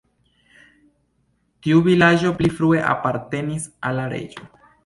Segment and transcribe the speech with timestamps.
[1.67, 4.53] Tiu vilaĝo pli frue apartenis al la reĝo.